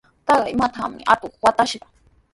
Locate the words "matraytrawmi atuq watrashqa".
0.59-1.85